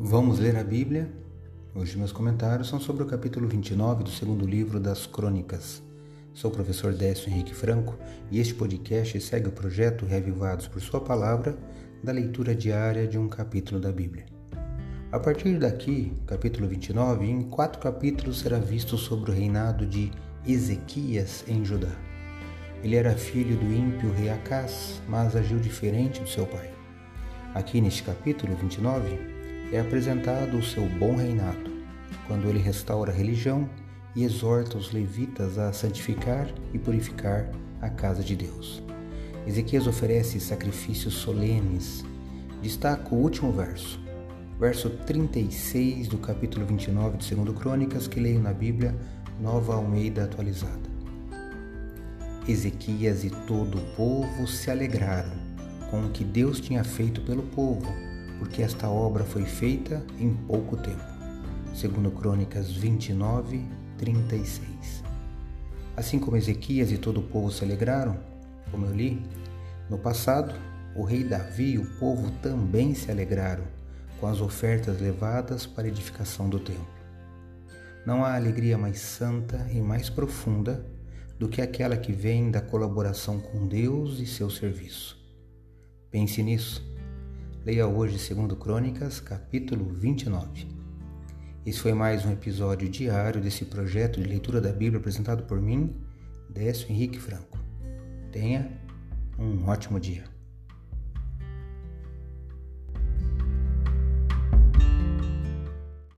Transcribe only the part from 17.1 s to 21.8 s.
em quatro capítulos será visto sobre o reinado de Ezequias em